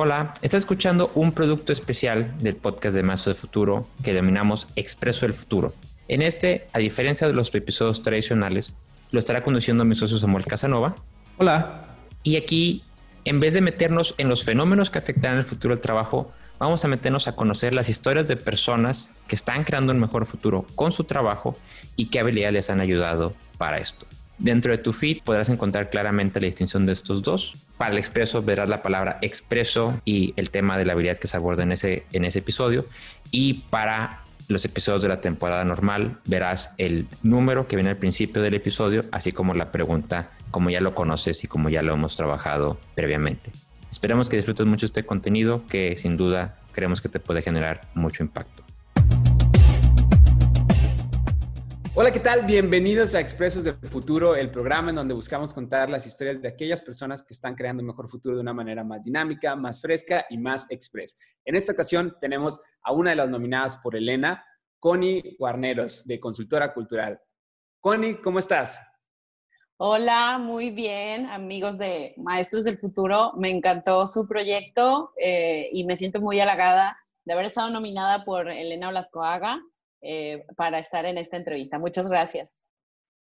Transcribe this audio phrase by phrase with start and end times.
[0.00, 5.26] Hola, estás escuchando un producto especial del podcast de Mazo de Futuro que denominamos Expreso
[5.26, 5.74] del Futuro.
[6.06, 8.76] En este, a diferencia de los episodios tradicionales,
[9.10, 10.94] lo estará conduciendo mi socio Samuel Casanova.
[11.38, 11.96] Hola.
[12.22, 12.84] Y aquí,
[13.24, 16.30] en vez de meternos en los fenómenos que afectarán el futuro del trabajo,
[16.60, 20.64] vamos a meternos a conocer las historias de personas que están creando un mejor futuro
[20.76, 21.58] con su trabajo
[21.96, 24.06] y qué habilidades les han ayudado para esto.
[24.38, 27.56] Dentro de tu feed podrás encontrar claramente la distinción de estos dos.
[27.76, 31.36] Para el expreso verás la palabra expreso y el tema de la habilidad que se
[31.36, 32.86] aborda en ese, en ese episodio.
[33.32, 38.40] Y para los episodios de la temporada normal verás el número que viene al principio
[38.40, 42.16] del episodio, así como la pregunta, como ya lo conoces y como ya lo hemos
[42.16, 43.50] trabajado previamente.
[43.90, 48.22] Esperemos que disfrutes mucho este contenido que sin duda creemos que te puede generar mucho
[48.22, 48.67] impacto.
[52.00, 52.46] Hola, ¿qué tal?
[52.46, 56.80] Bienvenidos a Expresos del Futuro, el programa en donde buscamos contar las historias de aquellas
[56.80, 60.38] personas que están creando un mejor futuro de una manera más dinámica, más fresca y
[60.38, 61.16] más express.
[61.44, 64.44] En esta ocasión tenemos a una de las nominadas por Elena,
[64.78, 67.20] Connie Guarneros, de Consultora Cultural.
[67.80, 68.80] Connie, ¿cómo estás?
[69.78, 73.32] Hola, muy bien, amigos de Maestros del Futuro.
[73.36, 78.48] Me encantó su proyecto eh, y me siento muy halagada de haber estado nominada por
[78.48, 79.60] Elena Olascoaga
[80.00, 81.78] eh, para estar en esta entrevista.
[81.78, 82.62] Muchas gracias.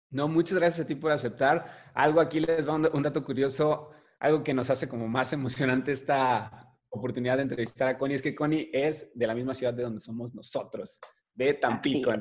[0.09, 1.91] No, muchas gracias a ti por aceptar.
[1.93, 6.75] Algo aquí les va un, dato curioso, algo que nos hace como más emocionante esta
[6.89, 9.99] oportunidad de entrevistar a Connie, es que Connie es de la misma ciudad de donde
[9.99, 10.99] somos nosotros
[11.37, 12.11] de Tampico.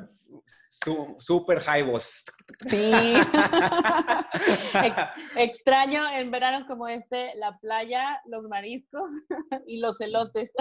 [0.69, 2.22] Su, super jaibos.
[2.69, 2.92] Sí.
[5.36, 9.11] extraño en verano como este la playa, los mariscos
[9.67, 10.53] y los elotes.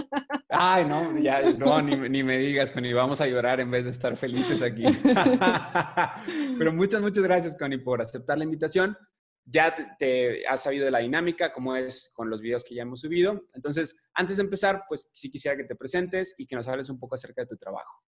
[0.47, 4.16] Ay, no, ya, no, ni, me digas, Connie, vamos a llorar en vez de estar
[4.16, 4.86] felices aquí.
[6.58, 8.97] Pero muchas, muchas gracias, Connie, por aceptar la invitación.
[9.44, 12.84] Ya te, te, has sabido de la dinámica, cómo es con los videos que ya
[12.84, 13.47] hemos subido.
[13.53, 16.97] Entonces, antes de empezar, pues sí quisiera que te presentes y que nos hables un
[16.97, 18.02] poco acerca de tu trabajo.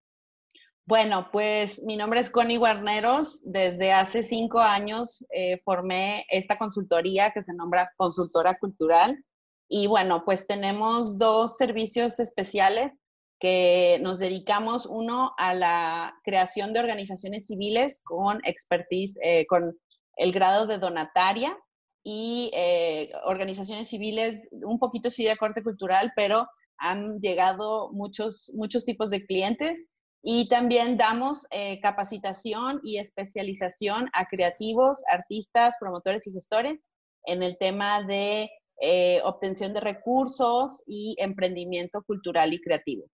[0.88, 3.42] Bueno, pues mi nombre es Connie Guarneros.
[3.44, 9.22] Desde hace cinco años eh, formé esta consultoría que se nombra Consultora Cultural.
[9.68, 12.94] Y bueno, pues tenemos dos servicios especiales
[13.38, 19.78] que nos dedicamos, uno a la creación de organizaciones civiles con expertise, eh, con
[20.16, 21.58] el grado de donataria
[22.02, 26.48] y eh, organizaciones civiles un poquito sí de corte cultural, pero
[26.78, 29.90] han llegado muchos, muchos tipos de clientes
[30.30, 36.86] y también damos eh, capacitación y especialización a creativos, artistas, promotores y gestores
[37.24, 38.50] en el tema de
[38.82, 43.06] eh, obtención de recursos y emprendimiento cultural y creativo.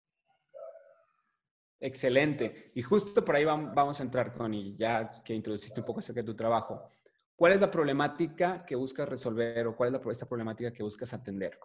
[1.79, 2.72] Excelente.
[2.73, 6.25] Y justo por ahí vamos a entrar, Connie, ya que introduciste un poco acerca de
[6.25, 6.90] tu trabajo.
[7.35, 11.13] ¿Cuál es la problemática que buscas resolver o cuál es la, esta problemática que buscas
[11.13, 11.59] atender?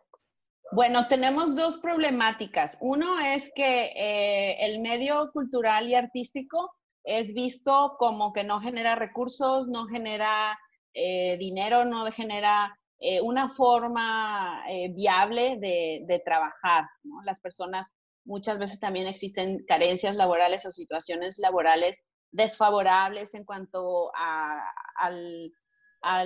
[0.71, 2.77] Bueno, tenemos dos problemáticas.
[2.81, 6.71] Uno es que eh, el medio cultural y artístico
[7.05, 10.59] es visto como que no genera recursos, no genera
[10.93, 14.62] eh, dinero, no genera eh, una forma
[14.95, 16.85] viable de, trabajar.
[17.25, 17.93] Las personas,
[18.27, 24.62] muchas veces también existen carencias laborales o situaciones laborales desfavorables en cuanto a,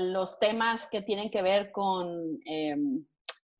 [0.00, 3.06] los temas que tienen que ver con em,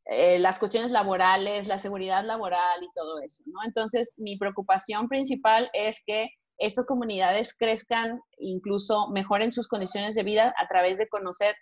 [0.06, 3.60] eh, las cuestiones laborales, la seguridad laboral y todo eso, ¿no?
[3.64, 10.54] Entonces, mi preocupación principal es que estas comunidades crezcan, incluso mejoren sus condiciones de vida
[10.58, 11.54] a través de conocer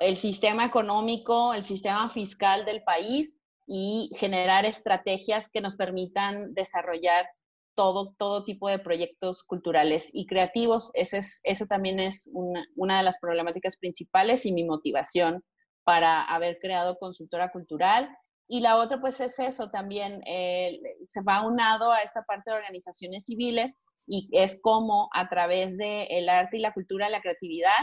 [0.00, 7.26] el sistema económico, el sistema fiscal del país y generar estrategias que nos permitan desarrollar
[7.74, 10.90] todo, todo tipo de proyectos culturales y creativos.
[10.94, 15.44] Ese es, eso también es una, una de las problemáticas principales y mi motivación
[15.90, 18.16] para haber creado consultora cultural.
[18.46, 22.58] Y la otra, pues es eso también, eh, se va unado a esta parte de
[22.58, 23.74] organizaciones civiles
[24.06, 27.82] y es como a través del el arte y la cultura, la creatividad,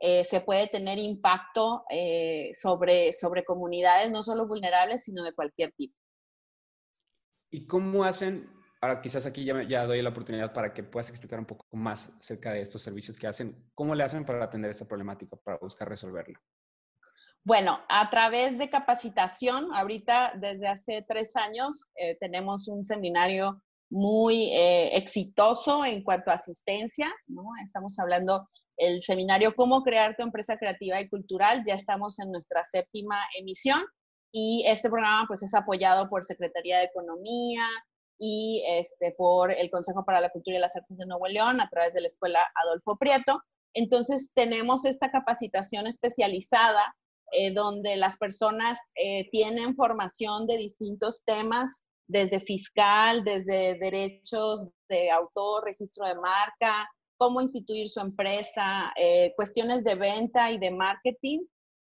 [0.00, 5.72] eh, se puede tener impacto eh, sobre, sobre comunidades no solo vulnerables, sino de cualquier
[5.76, 5.94] tipo.
[7.48, 8.50] ¿Y cómo hacen?
[8.80, 12.08] Ahora quizás aquí ya, ya doy la oportunidad para que puedas explicar un poco más
[12.18, 13.70] acerca de estos servicios que hacen.
[13.72, 16.42] ¿Cómo le hacen para atender esta problemática, para buscar resolverla?
[17.46, 24.50] Bueno, a través de capacitación, ahorita desde hace tres años eh, tenemos un seminario muy
[24.52, 27.44] eh, exitoso en cuanto a asistencia, ¿no?
[27.62, 32.64] Estamos hablando el seminario Cómo crear tu empresa creativa y cultural, ya estamos en nuestra
[32.64, 33.80] séptima emisión
[34.32, 37.64] y este programa pues es apoyado por Secretaría de Economía
[38.18, 41.68] y este, por el Consejo para la Cultura y las Artes de Nuevo León a
[41.68, 43.40] través de la Escuela Adolfo Prieto.
[43.72, 46.92] Entonces tenemos esta capacitación especializada
[47.32, 55.10] eh, donde las personas eh, tienen formación de distintos temas, desde fiscal, desde derechos de
[55.10, 56.88] autor, registro de marca,
[57.18, 61.40] cómo instituir su empresa, eh, cuestiones de venta y de marketing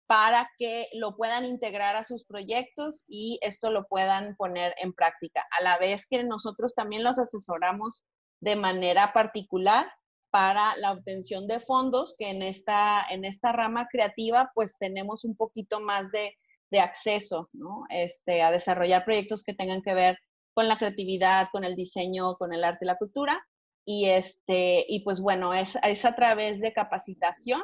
[0.07, 5.45] para que lo puedan integrar a sus proyectos y esto lo puedan poner en práctica.
[5.59, 8.03] A la vez que nosotros también los asesoramos
[8.39, 9.91] de manera particular
[10.35, 15.37] para la obtención de fondos, que en esta, en esta rama creativa pues tenemos un
[15.37, 16.35] poquito más de,
[16.77, 17.85] acceso ¿no?
[17.89, 20.17] este, a desarrollar proyectos que tengan que ver
[20.53, 23.47] con la creatividad, con el diseño, con el arte y la cultura.
[23.85, 27.61] Y, este, y pues bueno, es, es a través de capacitación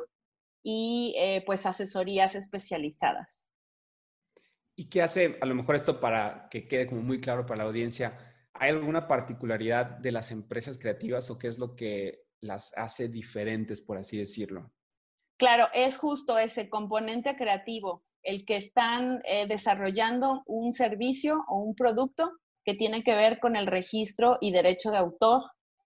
[0.64, 3.52] y eh, pues asesorías especializadas.
[4.78, 7.64] ¿Y qué hace, a lo mejor esto para que quede como muy claro para la
[7.66, 8.18] audiencia,
[8.54, 13.82] ¿hay alguna particularidad de las empresas creativas o qué es lo que las hace diferentes,
[13.82, 14.72] por así decirlo?
[15.38, 21.74] Claro, es justo ese componente creativo, el que están eh, desarrollando un servicio o un
[21.76, 22.32] producto
[22.64, 25.42] que tiene que ver con el registro y derecho de autor.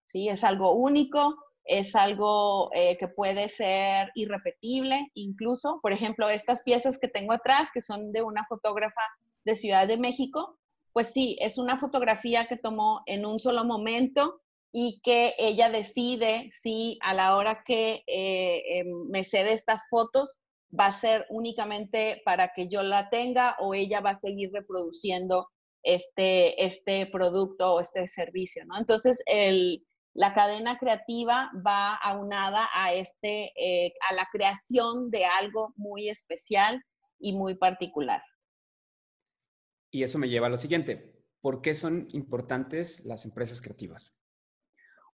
[0.05, 0.27] ¿sí?
[0.27, 6.97] Es algo único, es algo eh, que puede ser irrepetible, incluso, por ejemplo, estas piezas
[6.97, 9.01] que tengo atrás, que son de una fotógrafa
[9.45, 10.57] de Ciudad de México,
[10.91, 14.41] pues sí, es una fotografía que tomó en un solo momento
[14.77, 20.37] y que ella decide si a la hora que eh, eh, me cede estas fotos
[20.77, 25.47] va a ser únicamente para que yo la tenga o ella va a seguir reproduciendo
[25.81, 28.77] este, este producto o este servicio, ¿no?
[28.77, 29.23] Entonces,
[30.13, 36.83] la cadena creativa va aunada a, este, eh, a la creación de algo muy especial
[37.17, 38.21] y muy particular.
[39.89, 41.23] Y eso me lleva a lo siguiente.
[41.39, 44.13] ¿Por qué son importantes las empresas creativas?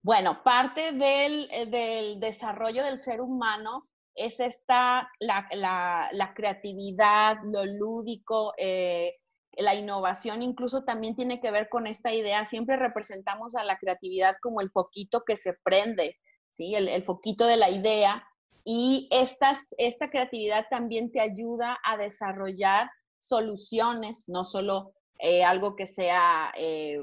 [0.04, 9.16] Bueno, parte eh, del, desarrollo del ser humano es esta, la, creatividad, lo lúdico, eh,
[9.58, 12.46] la innovación incluso también tiene que ver con esta idea.
[12.46, 16.18] Siempre representamos a la creatividad como el foquito que se prende,
[16.50, 16.74] ¿sí?
[16.74, 18.28] El, foquito de la idea.
[18.64, 22.90] Y esta creatividad también te ayuda a desarrollar
[23.20, 27.00] soluciones, no solo eh, algo que sea eh,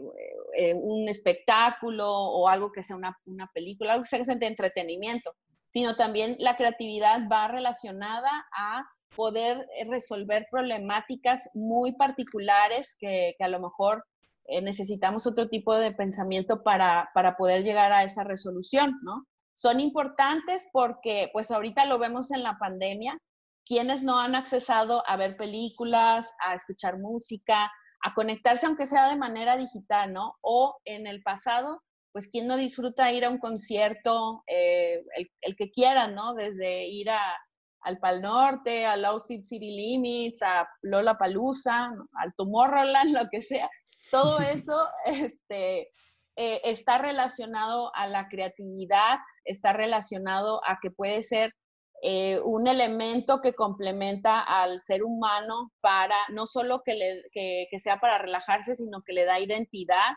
[0.57, 5.37] eh, un espectáculo o algo que sea una, una, película, algo que sea de entretenimiento,
[5.71, 8.83] sino también la creatividad va relacionada a
[9.15, 14.05] poder resolver problemáticas muy particulares que, que a lo mejor
[14.63, 19.15] necesitamos otro tipo de pensamiento para, para poder llegar a esa resolución, ¿no?
[19.55, 23.19] Son importantes porque, pues ahorita lo vemos en la pandemia,
[23.65, 27.71] quienes no han accesado a ver películas, a escuchar música,
[28.03, 30.37] a conectarse aunque sea de manera digital, ¿no?
[30.41, 35.03] O en el pasado, pues quien no disfruta ir a un concierto, eh,
[35.41, 36.35] el, que quiera, ¿no?
[36.35, 37.21] Desde ir a,
[37.83, 43.69] al Pal Norte, al Austin City Limits, a Lola Palusa, al Tomorrowland, lo que sea.
[44.11, 45.91] Todo eso este,
[46.37, 51.53] eh, está relacionado a la creatividad, está relacionado a que puede ser
[52.03, 58.77] eh, un elemento que complementa al ser humano para no solo que, sea para relajarse,
[58.77, 60.13] sino que le da identidad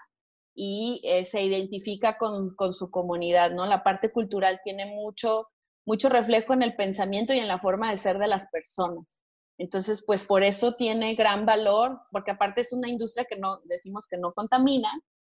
[0.54, 3.66] y eh, se identifica con, con, su comunidad, ¿no?
[3.66, 5.48] La parte cultural tiene mucho,
[5.86, 9.24] mucho reflejo en el pensamiento y en la forma de ser de las personas.
[9.58, 14.08] Entonces, pues por eso tiene gran valor, porque aparte es una industria que no decimos
[14.08, 14.92] que no contamina,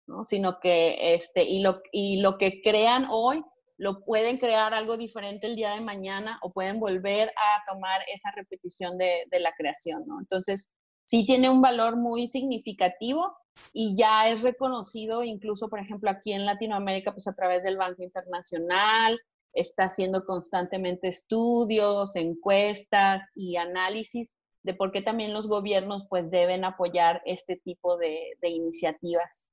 [0.07, 0.23] ¿no?
[0.23, 3.43] sino que, este, y lo, y lo que crean hoy
[3.77, 8.31] lo pueden crear algo diferente el día de mañana o pueden volver a tomar esa
[8.31, 10.03] repetición de, la creación.
[10.19, 10.71] Entonces,
[11.05, 13.35] sí tiene un valor muy significativo
[13.71, 18.03] y ya es reconocido incluso, por ejemplo, aquí en Latinoamérica, pues a través del Banco
[18.03, 19.19] Internacional,
[19.53, 26.63] está haciendo constantemente estudios, encuestas y análisis de por qué también los gobiernos pues deben
[26.63, 29.51] apoyar este tipo de, de iniciativas.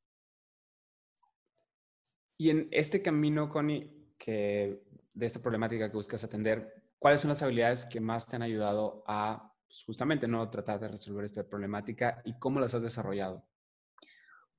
[2.38, 7.86] Y en este camino, Connie, de esta problemática que buscas atender, ¿cuáles son las habilidades
[7.86, 12.38] que más te han ayudado a pues, justamente no tratar de resolver esta problemática y
[12.38, 13.44] cómo las has desarrollado?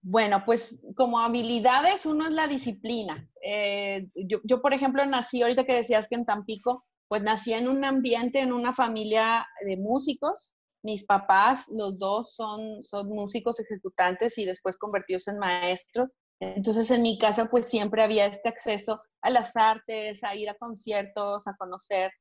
[0.03, 3.30] Bueno, pues como habilidades, uno es la disciplina.
[3.44, 7.68] Eh, yo, yo, por ejemplo, nací, ahorita que decías que en Tampico, pues nací en
[7.68, 10.56] un ambiente, en una familia de músicos.
[10.82, 16.10] Mis papás, los dos son, son músicos ejecutantes y después convertidos en maestros.
[16.41, 20.55] Entonces en mi casa pues siempre había este acceso a las artes, a ir a
[20.55, 22.12] conciertos, a conocer.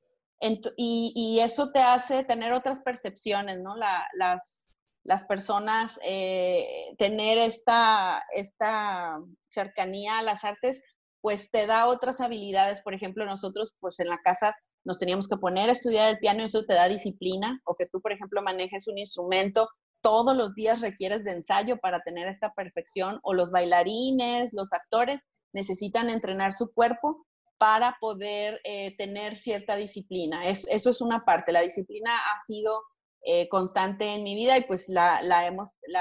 [0.77, 3.75] Y, eso te hace tener otras percepciones, ¿no?
[3.77, 10.83] las, personas eh, tener esta, esta cercanía a las artes,
[11.23, 12.83] pues te da otras habilidades.
[12.83, 16.45] Por ejemplo, nosotros pues en la casa nos teníamos que poner a estudiar el piano
[16.45, 19.69] eso te da disciplina, o que tú, por ejemplo, manejes un instrumento,
[20.03, 25.27] todos los días requieres de ensayo para tener esta perfección, o los bailarines, los actores
[25.53, 27.27] necesitan entrenar su cuerpo
[27.59, 30.45] para poder eh, tener cierta disciplina.
[30.45, 31.53] eso es una parte.
[31.53, 32.81] La disciplina ha sido
[33.23, 35.21] eh, constante en mi vida y pues la,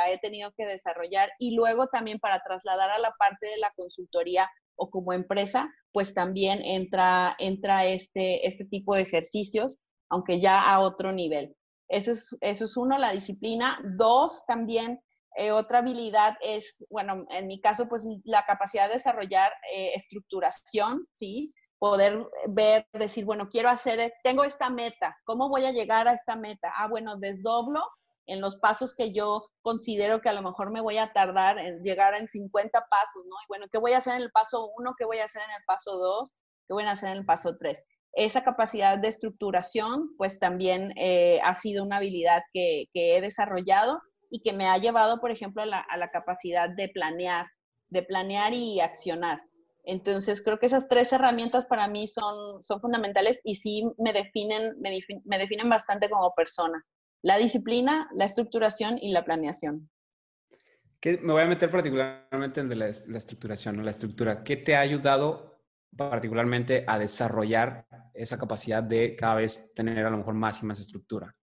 [0.07, 1.29] he tenido que desarrollar.
[1.37, 6.13] Y luego también para trasladar a la parte de la consultoría o como empresa, pues
[6.13, 9.79] también entra, entra este, este tipo de ejercicios,
[10.09, 11.57] aunque ya a otro nivel.
[11.89, 13.79] Eso es, eso es uno, la disciplina.
[13.97, 15.01] Dos, también
[15.35, 21.07] eh, otra habilidad es, bueno, en mi caso, pues la capacidad de desarrollar eh, estructuración,
[21.13, 21.53] ¿sí?
[21.77, 26.35] Poder ver, decir, bueno, quiero hacer, tengo esta meta, ¿cómo voy a llegar a esta
[26.35, 26.71] meta?
[26.75, 27.81] Ah, bueno, desdoblo
[28.25, 31.81] en los pasos que yo considero que a lo mejor me voy a tardar en
[31.83, 33.35] llegar en 50 pasos, ¿no?
[33.43, 34.93] Y bueno, ¿qué voy a hacer en el paso 1?
[34.97, 36.31] ¿Qué voy a hacer en el paso 2?
[36.67, 37.83] ¿Qué voy a hacer en el paso 3?
[38.13, 44.01] Esa capacidad de estructuración, pues también eh, ha sido una habilidad que, que, he desarrollado
[44.29, 47.47] y que me ha llevado, por ejemplo, a la, a la capacidad de planear,
[47.89, 49.41] de planear y accionar.
[49.89, 54.75] Entonces, creo que esas tres herramientas para mí son, son fundamentales y sí me definen,
[54.79, 56.85] me, definen bastante como persona
[57.23, 59.89] la disciplina, la estructuración y la planeación.
[61.03, 64.43] me voy a meter particularmente en la, estructuración, la estructura.
[64.43, 65.48] ¿Qué te ha ayudado
[65.95, 70.79] particularmente a desarrollar esa capacidad de cada vez tener a lo mejor más y más
[70.79, 71.35] estructura?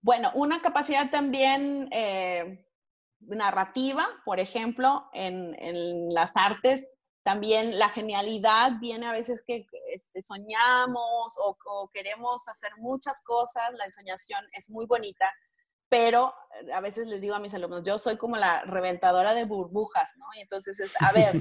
[0.00, 2.64] Bueno, una capacidad también eh,
[3.20, 5.54] narrativa, por ejemplo, en,
[6.12, 6.90] las artes,
[7.24, 13.84] también la genialidad viene a veces que este, soñamos o, queremos hacer muchas cosas, la
[13.84, 15.30] ensoñación es muy bonita,
[15.88, 19.44] pero eh, a veces les digo a mis alumnos, yo soy como la reventadora de
[19.44, 20.26] burbujas, ¿no?
[20.36, 21.32] Y entonces es, a ver,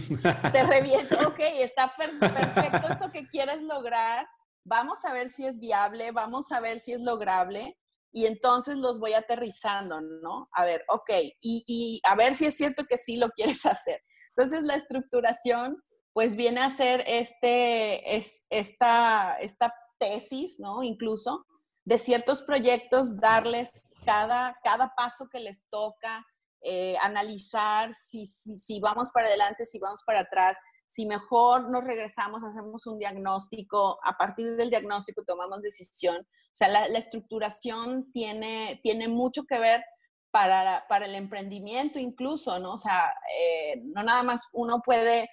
[0.51, 4.27] te reviento, ok, está perfecto esto que quieres lograr,
[4.63, 7.77] vamos a ver si es viable, vamos a ver si es lograble,
[8.11, 10.49] y entonces los voy aterrizando, ¿no?
[10.53, 14.01] A ver, ok, y, y, a ver si es cierto que sí lo quieres hacer.
[14.35, 20.83] Entonces la estructuración, pues viene a ser este, es, esta, esta tesis, ¿no?
[20.83, 21.45] Incluso
[21.87, 23.71] de ciertos proyectos, darles
[24.05, 26.27] cada, cada paso que les toca,
[26.61, 30.57] eh, analizar si, si, si vamos para adelante, si vamos para atrás,
[30.89, 36.17] si mejor nos regresamos, hacemos un diagnóstico, a partir del diagnóstico tomamos decisión.
[36.17, 39.81] O sea, la, estructuración tiene, tiene mucho que ver
[40.29, 42.73] para, para, el emprendimiento incluso, ¿no?
[42.73, 45.29] O sea, eh, no nada más uno puede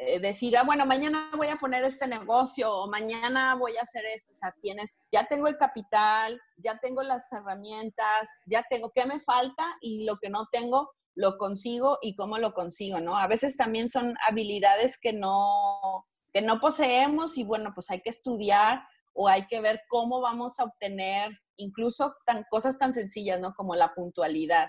[0.00, 4.04] eh, decir, ah, bueno, mañana voy a poner este negocio o mañana voy a hacer
[4.04, 4.30] esto.
[4.30, 9.18] O sea, tienes, ya tengo el capital, ya tengo las herramientas, ya tengo, ¿qué me
[9.18, 9.76] falta?
[9.80, 13.18] Y lo que no tengo, lo consigo y cómo lo consigo, ¿no?
[13.18, 18.10] A veces también son habilidades que no, que no poseemos y bueno, pues hay que
[18.10, 23.52] estudiar o hay que ver cómo vamos a obtener incluso tan, cosas tan sencillas, ¿no?
[23.52, 24.68] Como la puntualidad,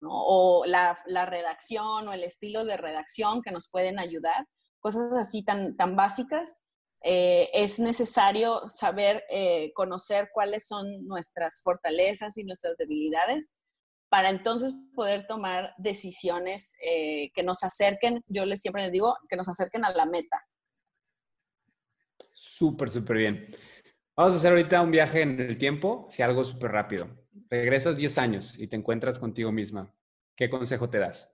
[0.00, 0.08] ¿no?
[0.12, 4.46] O la, la redacción o el estilo de redacción que nos pueden ayudar,
[4.82, 6.58] cosas así tan, tan básicas.
[7.04, 13.50] Eh, es necesario saber eh, conocer cuáles son nuestras fortalezas y nuestras debilidades
[14.08, 19.36] para entonces poder tomar decisiones eh, que nos acerquen, yo les siempre les digo, que
[19.36, 20.46] nos acerquen a la meta.
[22.34, 23.56] Súper, súper bien.
[24.14, 27.08] Vamos a hacer ahorita un viaje en el tiempo, si algo súper rápido.
[27.48, 29.94] Regresas 10 años y te encuentras contigo misma.
[30.36, 31.32] ¿Qué consejo te das?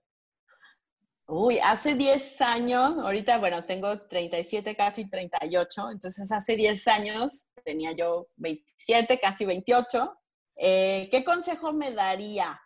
[1.28, 7.92] Uy, hace 10 años, ahorita, bueno, tengo 37, casi 38, entonces hace 10 años tenía
[7.92, 10.18] yo 27, casi 28.
[10.56, 12.60] Eh, ¿Qué consejo me daría?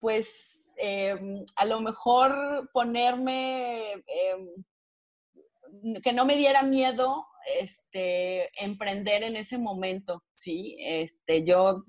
[0.00, 4.64] pues em, a lo mejor ponerme, em,
[6.02, 7.26] que no me diera miedo
[7.60, 10.76] este, emprender en ese momento, ¿sí?
[10.78, 11.84] Este, yo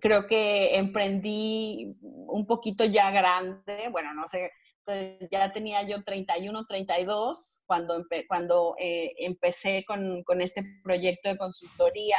[0.00, 4.52] creo que emprendí un poquito ya grande, bueno, no sé,
[5.30, 12.18] ya tenía yo 31, 32 cuando, cuando eh, empecé con, con, este proyecto de consultoría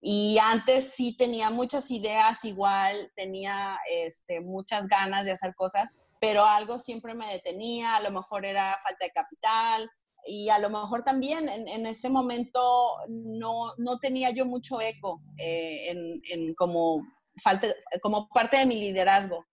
[0.00, 6.44] y antes sí tenía muchas ideas, igual tenía este, muchas ganas de hacer cosas, pero
[6.44, 9.90] algo siempre me detenía, a lo mejor era falta de capital
[10.26, 12.60] y a lo mejor también en, ese momento
[13.08, 17.02] no, no, tenía yo mucho eco eh, en, en, como,
[17.42, 17.68] falta,
[18.02, 19.46] como parte de mi liderazgo.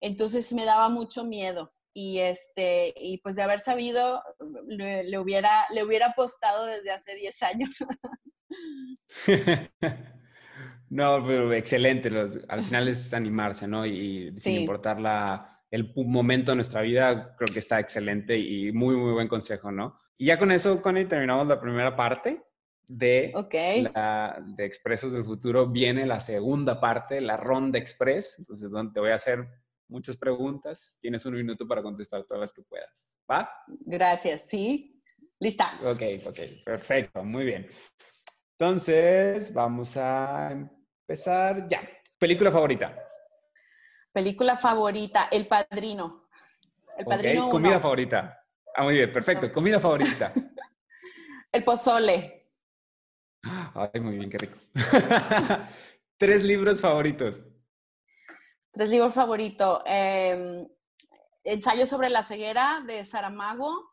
[0.00, 4.22] Entonces me daba mucho miedo y este y pues de haber sabido
[4.66, 7.76] le, le, hubiera le hubiera apostado desde hace 10 años
[10.90, 12.10] no, pero excelente.
[12.48, 13.86] Al final es animarse, ¿no?
[13.86, 18.96] Y, sin importar la, el momento de nuestra vida, creo que está excelente y muy,
[18.96, 20.00] muy buen consejo, ¿no?
[20.16, 22.42] Y ya con eso, Connie, terminamos la primera parte
[22.86, 28.36] de, de Expresos del Futuro viene la segunda parte, la ronda express.
[28.38, 29.48] Entonces, donde te voy a hacer
[29.90, 30.98] muchas preguntas.
[31.00, 33.14] Tienes un minuto para contestar todas las que puedas.
[33.30, 33.50] ¿Va?
[33.66, 35.02] Gracias, sí.
[35.38, 35.72] Lista.
[35.82, 37.68] Ok, ok, perfecto, muy bien.
[38.58, 41.80] Entonces, vamos a empezar ya.
[42.18, 42.94] ¿Película favorita?
[44.12, 46.28] Película favorita, El Padrino.
[46.96, 47.48] El Padrino.
[47.48, 48.44] Comida favorita.
[48.74, 49.50] Ah, muy bien, perfecto.
[49.50, 50.32] Comida favorita.
[51.52, 52.50] El pozole.
[53.42, 54.58] Ay, muy bien, qué rico.
[56.18, 57.42] Tres libros favoritos.
[58.72, 59.82] Tres libros favoritos.
[59.86, 60.66] Em,
[61.42, 63.90] Ensayo sobre la ceguera de Saramago.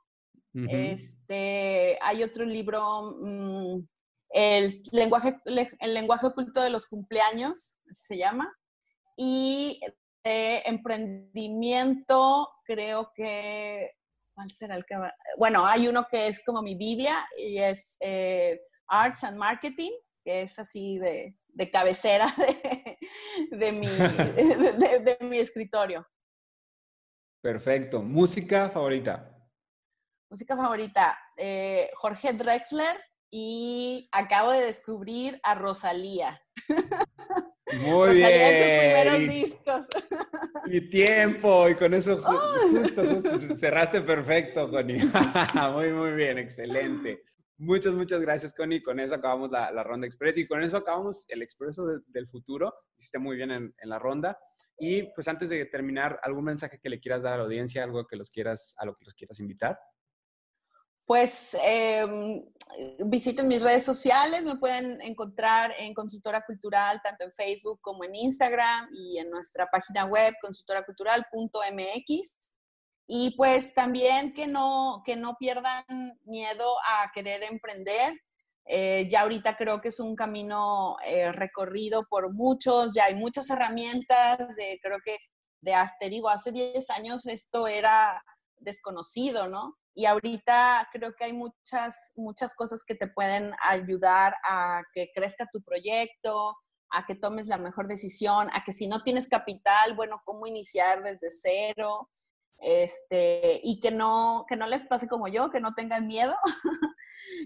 [0.69, 3.87] Este, hay otro libro, mm,
[4.29, 8.51] el, lenguaje, el lenguaje oculto de los cumpleaños, se llama.
[9.15, 9.79] Y
[10.23, 13.91] de emprendimiento, creo que,
[14.33, 15.13] ¿cuál será el que va?
[15.37, 19.91] Bueno, hay uno que es como mi Biblia y es eh, Arts and Marketing,
[20.23, 21.35] que es así de,
[21.71, 22.86] cabecera de,
[23.71, 26.07] mi, de, mi escritorio.
[27.41, 28.01] Perfecto.
[28.01, 29.33] ¿Música favorita?
[30.29, 32.97] Música favorita, eh, Jorge Drexler
[33.31, 36.41] y acabo de descubrir a Rosalía.
[37.81, 38.27] Muy bien.
[38.27, 39.85] sus primeros discos.
[40.65, 42.17] Y tiempo, y con eso
[42.71, 45.01] justo, justo, cerraste perfecto, Connie.
[45.73, 47.23] muy, muy bien, excelente.
[47.59, 48.83] Muchas, muchas gracias, Connie.
[48.83, 52.71] Con eso acabamos la, ronda express y con eso acabamos el expreso del futuro.
[52.97, 54.37] Hiciste muy bien en, la ronda.
[54.77, 58.05] Y pues antes de terminar, ¿algún mensaje que le quieras dar a la audiencia, algo
[58.05, 59.79] que los quieras, a lo que los quieras invitar?
[61.07, 62.45] Pues em,
[63.07, 68.13] visiten mis redes sociales, me pueden encontrar en Consultora Cultural, tanto en Facebook como en
[68.13, 72.37] Instagram y en nuestra página web consultoracultural.mx.
[73.07, 75.85] Y pues también que no, que no pierdan
[76.25, 78.13] miedo a querer emprender.
[78.65, 83.49] Eh, ya ahorita creo que es un camino eh, recorrido por muchos, ya hay muchas
[83.49, 85.17] herramientas, de, creo que
[85.61, 88.21] de hasta, digo, hace 10 años esto era
[88.57, 89.77] desconocido, ¿no?
[89.93, 95.47] Y ahorita creo que hay muchas, muchas cosas que te pueden ayudar a que crezca
[95.51, 96.57] tu proyecto,
[96.91, 101.03] a que tomes la mejor decisión, a que si no tienes capital, bueno, cómo iniciar
[101.03, 102.09] desde cero
[102.59, 106.35] este, y que no, que no les pase como yo, que no tengan miedo,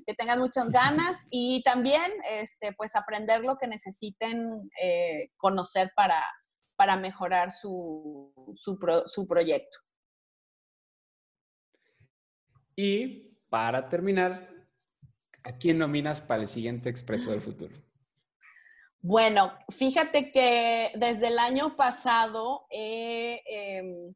[0.07, 6.23] que tengan muchas ganas y también, este, pues, aprender lo que necesiten eh, conocer para,
[6.75, 9.77] para mejorar su, su, proyecto.
[12.75, 14.49] Y para terminar,
[15.43, 17.75] ¿a quién nominas para el siguiente Expreso del Futuro?
[19.03, 24.13] Bueno, fíjate que desde el año pasado he em,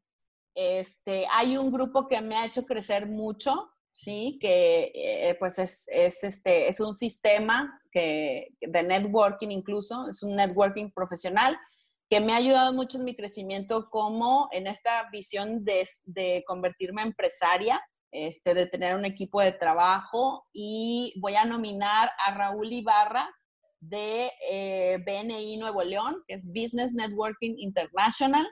[0.56, 4.40] este, hay un grupo que me ha hecho crecer mucho, ¿sí?
[4.42, 10.90] Que eh, pues es, este, es un sistema que, de networking incluso, es un networking
[10.92, 11.58] profesional
[12.10, 17.10] que me ha ayudado mucho en mi crecimiento como en esta visión de, convertirme en
[17.10, 23.30] empresaria, este, de tener un equipo de trabajo y voy a nominar a Raúl Ibarra
[23.80, 28.48] de eh, BNI Nuevo León, que es Business Networking International.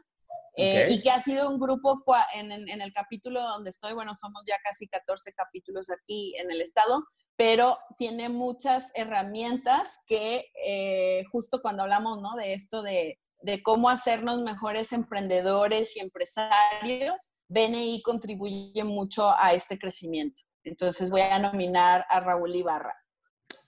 [0.55, 2.01] Eh, y que ha sido un grupo
[2.35, 7.03] en, el capítulo donde estoy, bueno, somos ya casi 14 capítulos aquí en el estado,
[7.35, 12.35] pero tiene muchas herramientas que eh, justo cuando hablamos, ¿no?
[12.35, 19.79] De esto de, de cómo hacernos mejores emprendedores y empresarios, BNI contribuye mucho a este
[19.79, 20.43] crecimiento.
[20.63, 22.95] Entonces voy a nominar a Raúl Ibarra.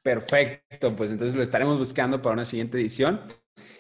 [0.02, 3.22] Perfecto, pues entonces lo estaremos buscando para una siguiente edición.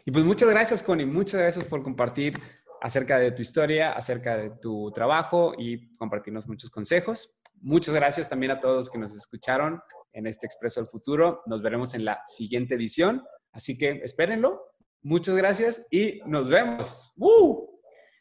[0.05, 2.33] Y pues muchas gracias, Connie, muchas gracias por compartir
[2.81, 7.41] acerca de tu historia, acerca de tu trabajo y compartirnos muchos consejos.
[7.61, 9.81] Muchas gracias también a todos que nos escucharon
[10.13, 11.41] en este Expreso del Futuro.
[11.45, 14.61] Nos veremos en la siguiente edición, así que espérenlo.
[15.01, 17.13] Muchas gracias y nos vemos.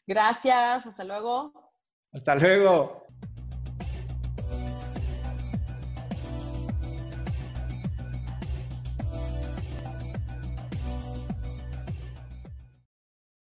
[0.07, 1.51] Gracias, hasta luego.
[2.11, 3.04] Hasta luego.